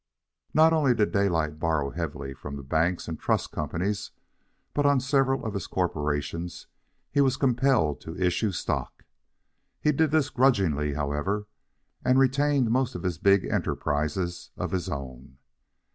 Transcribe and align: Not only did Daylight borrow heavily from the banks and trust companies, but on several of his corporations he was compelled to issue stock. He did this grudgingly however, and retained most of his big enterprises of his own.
Not 0.55 0.73
only 0.73 0.95
did 0.95 1.11
Daylight 1.11 1.59
borrow 1.59 1.91
heavily 1.91 2.33
from 2.33 2.55
the 2.55 2.63
banks 2.63 3.07
and 3.07 3.19
trust 3.19 3.51
companies, 3.51 4.09
but 4.73 4.83
on 4.83 4.99
several 4.99 5.45
of 5.45 5.53
his 5.53 5.67
corporations 5.67 6.65
he 7.11 7.21
was 7.21 7.37
compelled 7.37 8.01
to 8.01 8.17
issue 8.19 8.51
stock. 8.51 9.03
He 9.79 9.91
did 9.91 10.09
this 10.09 10.31
grudgingly 10.31 10.95
however, 10.95 11.45
and 12.03 12.17
retained 12.17 12.71
most 12.71 12.95
of 12.95 13.03
his 13.03 13.19
big 13.19 13.45
enterprises 13.45 14.49
of 14.57 14.71
his 14.71 14.89
own. 14.89 15.37